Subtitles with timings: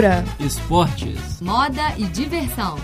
[0.00, 2.76] Cultura, esportes, moda e diversão.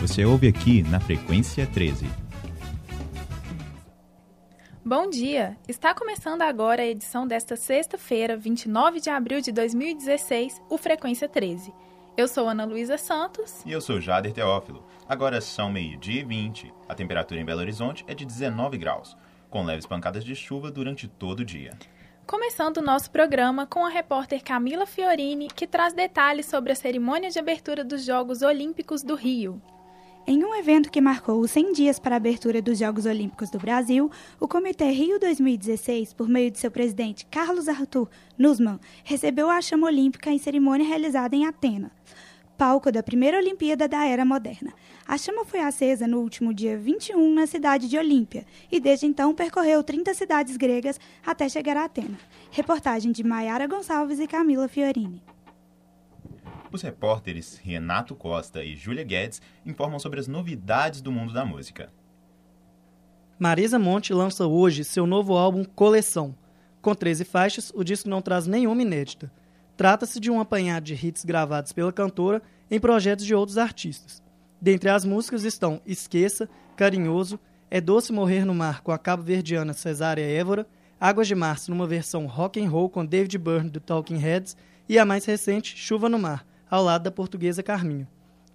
[0.00, 2.04] Você ouve aqui na Frequência 13.
[4.84, 5.56] Bom dia!
[5.68, 11.72] Está começando agora a edição desta sexta-feira, 29 de abril de 2016, o Frequência 13.
[12.16, 13.62] Eu sou Ana Luísa Santos.
[13.64, 14.84] E eu sou Jader Teófilo.
[15.08, 16.74] Agora são meio-dia e 20.
[16.88, 19.16] A temperatura em Belo Horizonte é de 19 graus,
[19.48, 21.78] com leves pancadas de chuva durante todo o dia.
[22.26, 27.28] Começando o nosso programa com a repórter Camila Fiorini, que traz detalhes sobre a cerimônia
[27.28, 29.60] de abertura dos Jogos Olímpicos do Rio.
[30.26, 33.58] Em um evento que marcou os 100 dias para a abertura dos Jogos Olímpicos do
[33.58, 34.10] Brasil,
[34.40, 39.86] o Comitê Rio 2016, por meio de seu presidente Carlos Arthur Nussmann, recebeu a chama
[39.86, 41.92] olímpica em cerimônia realizada em Atenas
[42.56, 44.72] palco da primeira Olimpíada da Era Moderna.
[45.06, 49.34] A chama foi acesa no último dia 21 na cidade de Olímpia e desde então
[49.34, 52.20] percorreu 30 cidades gregas até chegar a Atenas.
[52.50, 55.22] Reportagem de Maiara Gonçalves e Camila Fiorini.
[56.72, 61.92] Os repórteres Renato Costa e Júlia Guedes informam sobre as novidades do mundo da música.
[63.38, 66.34] Marisa Monte lança hoje seu novo álbum Coleção.
[66.80, 69.30] Com 13 faixas, o disco não traz nenhuma inédita.
[69.76, 74.22] Trata-se de um apanhado de hits gravados pela cantora em projetos de outros artistas.
[74.60, 77.38] Dentre as músicas estão Esqueça, Carinhoso,
[77.70, 80.66] É Doce Morrer no Mar com a cabo-verdiana Cesária Évora,
[81.00, 84.56] Águas de Março numa versão rock and roll com David Byrne do Talking Heads
[84.88, 88.06] e a mais recente Chuva no Mar, ao lado da portuguesa Carminho.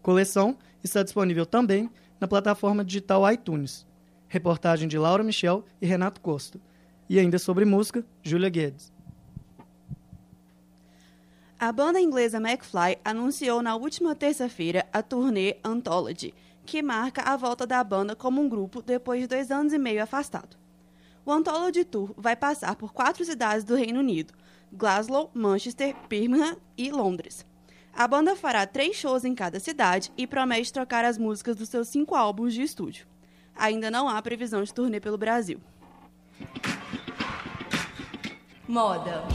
[0.02, 3.86] Coleção está disponível também na plataforma digital iTunes.
[4.28, 6.60] Reportagem de Laura Michel e Renato Costa.
[7.10, 8.94] E ainda sobre música, Júlia Guedes.
[11.62, 16.34] A banda inglesa McFly anunciou na última terça-feira a turnê Anthology,
[16.66, 20.02] que marca a volta da banda como um grupo depois de dois anos e meio
[20.02, 20.56] afastado.
[21.26, 24.34] O Anthology Tour vai passar por quatro cidades do Reino Unido:
[24.72, 27.46] Glasgow, Manchester, Birmingham e Londres.
[27.94, 31.90] A banda fará três shows em cada cidade e promete trocar as músicas dos seus
[31.90, 33.06] cinco álbuns de estúdio.
[33.54, 35.60] Ainda não há previsão de turnê pelo Brasil.
[38.66, 39.26] Moda.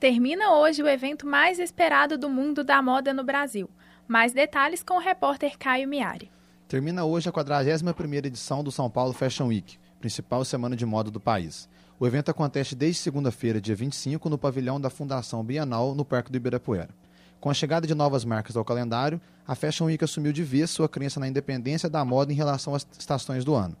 [0.00, 3.68] Termina hoje o evento mais esperado do mundo da moda no Brasil.
[4.08, 6.32] Mais detalhes com o repórter Caio Miari.
[6.66, 11.20] Termina hoje a 41ª edição do São Paulo Fashion Week, principal semana de moda do
[11.20, 11.68] país.
[11.98, 16.36] O evento acontece desde segunda-feira, dia 25, no pavilhão da Fundação Bienal, no Parque do
[16.36, 16.88] Ibirapuera.
[17.38, 20.88] Com a chegada de novas marcas ao calendário, a Fashion Week assumiu de vez sua
[20.88, 23.76] crença na independência da moda em relação às estações do ano.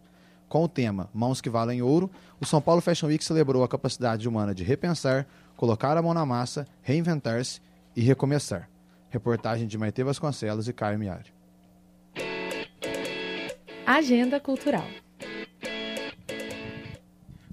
[0.50, 4.28] Com o tema Mãos que Valem Ouro, o São Paulo Fashion Week celebrou a capacidade
[4.28, 5.24] humana de repensar,
[5.56, 7.60] colocar a mão na massa, reinventar-se
[7.94, 8.68] e recomeçar.
[9.10, 11.32] Reportagem de Maite Vasconcelos e Caio Miari.
[13.86, 14.84] Agenda Cultural.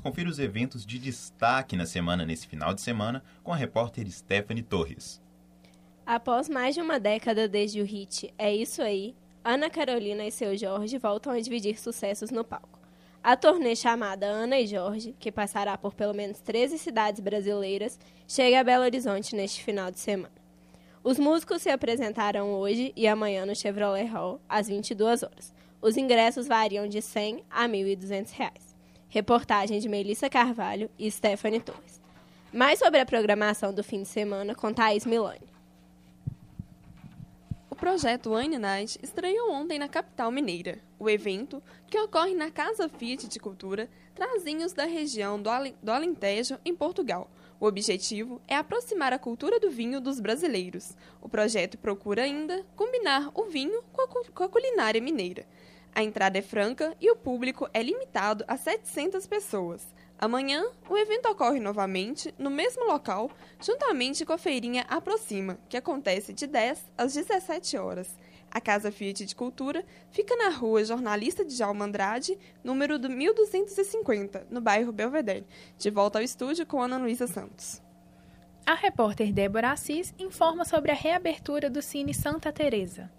[0.02, 4.64] Confira os eventos de destaque na semana nesse final de semana com a repórter Stephanie
[4.64, 5.22] Torres.
[6.04, 10.58] Após mais de uma década desde o hit É Isso Aí, Ana Carolina e seu
[10.58, 12.87] Jorge voltam a dividir sucessos no palco.
[13.28, 18.62] A turnê chamada Ana e Jorge, que passará por pelo menos 13 cidades brasileiras, chega
[18.62, 20.32] a Belo Horizonte neste final de semana.
[21.04, 25.54] Os músicos se apresentarão hoje e amanhã no Chevrolet Hall, às 22 horas.
[25.82, 28.74] Os ingressos variam de 100 a 1.200 reais.
[29.10, 32.00] Reportagem de Melissa Carvalho e Stephanie Torres.
[32.54, 35.57] Mais sobre a programação do fim de semana com Thaís Milani
[37.78, 40.80] projeto Wine Night estreou ontem na capital mineira.
[40.98, 46.58] O evento, que ocorre na Casa Fiat de Cultura, traz vinhos da região do Alentejo,
[46.66, 47.30] em Portugal.
[47.60, 50.98] O objetivo é aproximar a cultura do vinho dos brasileiros.
[51.22, 53.84] O projeto procura ainda combinar o vinho
[54.34, 55.46] com a culinária mineira.
[55.98, 59.84] A entrada é franca e o público é limitado a 700 pessoas.
[60.20, 66.34] Amanhã, o evento ocorre novamente no mesmo local, juntamente com a feirinha Aproxima, que acontece
[66.34, 68.16] de 10 às 17 horas.
[68.52, 74.62] A Casa Fiat de Cultura fica na rua Jornalista de Jalma Andrade, número 1250, no
[74.62, 75.48] bairro Belvedere.
[75.80, 77.82] De volta ao estúdio com Ana Luísa Santos.
[78.64, 83.10] A repórter Débora Assis informa sobre a reabertura do Cine Santa Teresa.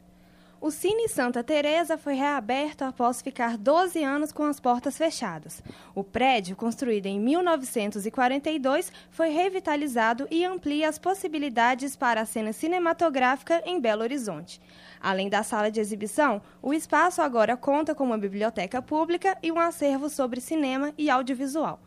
[0.60, 5.62] O Cine Santa Teresa foi reaberto após ficar 12 anos com as portas fechadas.
[5.94, 13.62] O prédio, construído em 1942, foi revitalizado e amplia as possibilidades para a cena cinematográfica
[13.64, 14.60] em Belo Horizonte.
[15.00, 19.60] Além da sala de exibição, o espaço agora conta com uma biblioteca pública e um
[19.60, 21.78] acervo sobre cinema e audiovisual.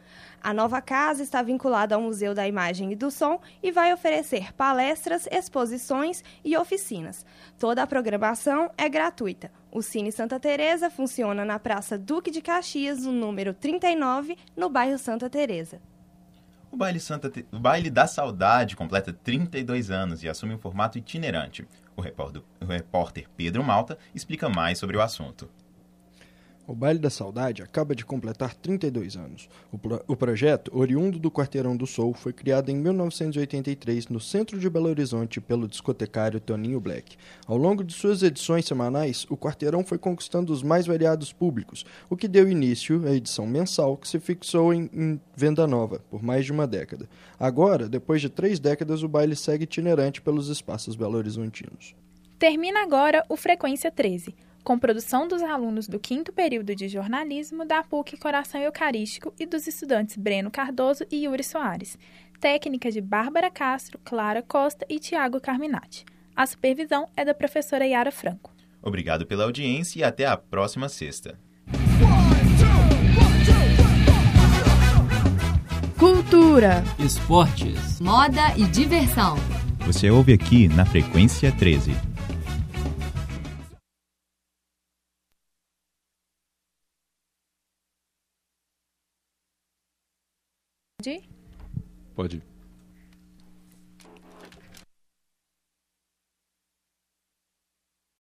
[0.44, 4.52] A nova casa está vinculada ao Museu da Imagem e do Som e vai oferecer
[4.54, 7.26] palestras, exposições e oficinas.
[7.60, 9.52] Toda a programação é gratuita.
[9.72, 14.98] O Cine Santa Teresa funciona na Praça Duque de Caxias, no número 39, no bairro
[14.98, 15.80] Santa Teresa.
[16.72, 21.68] O baile, Santa o baile da Saudade completa 32 anos e assume um formato itinerante.
[21.96, 22.02] O
[22.66, 25.50] repórter Pedro Malta explica mais sobre o assunto.
[26.72, 29.50] O Baile da Saudade acaba de completar 32 anos.
[29.74, 34.58] O, pro- o projeto, oriundo do Quarteirão do Sol, foi criado em 1983 no centro
[34.58, 37.18] de Belo Horizonte pelo discotecário Toninho Black.
[37.46, 42.16] Ao longo de suas edições semanais, o Quarteirão foi conquistando os mais variados públicos, o
[42.16, 46.46] que deu início à edição mensal que se fixou em, em Venda Nova por mais
[46.46, 47.10] de uma década.
[47.38, 51.94] Agora, depois de três décadas, o baile segue itinerante pelos espaços belo-horizontinos.
[52.40, 57.84] Termina agora o Frequência 13, com produção dos alunos do quinto período de jornalismo da
[57.84, 61.98] PUC Coração Eucarístico e dos estudantes Breno Cardoso e Yuri Soares.
[62.40, 66.06] Técnica de Bárbara Castro, Clara Costa e Tiago Carminati.
[66.36, 68.52] A supervisão é da professora Yara Franco.
[68.82, 71.40] Obrigado pela audiência e até a próxima sexta.
[75.98, 79.38] Cultura, esportes, moda e diversão.
[79.86, 82.11] Você ouve aqui na Frequência 13.
[91.02, 91.22] De
[92.16, 92.51] Pode ir.